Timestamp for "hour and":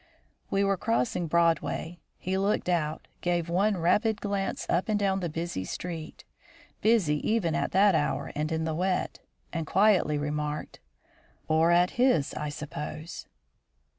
7.93-8.51